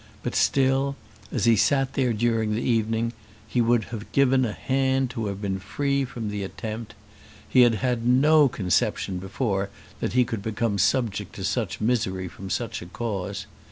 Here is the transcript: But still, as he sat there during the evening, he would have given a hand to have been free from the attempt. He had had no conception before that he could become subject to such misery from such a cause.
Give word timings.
But 0.23 0.33
still, 0.35 0.95
as 1.31 1.45
he 1.45 1.55
sat 1.55 1.93
there 1.93 2.11
during 2.11 2.55
the 2.55 2.61
evening, 2.63 3.13
he 3.47 3.61
would 3.61 3.83
have 3.93 4.11
given 4.13 4.45
a 4.45 4.51
hand 4.51 5.11
to 5.11 5.27
have 5.27 5.39
been 5.43 5.59
free 5.59 6.05
from 6.05 6.31
the 6.31 6.41
attempt. 6.43 6.95
He 7.47 7.61
had 7.61 7.75
had 7.75 8.03
no 8.03 8.47
conception 8.47 9.19
before 9.19 9.69
that 9.99 10.13
he 10.13 10.25
could 10.25 10.41
become 10.41 10.79
subject 10.79 11.35
to 11.35 11.43
such 11.43 11.79
misery 11.79 12.27
from 12.27 12.49
such 12.49 12.81
a 12.81 12.87
cause. 12.87 13.45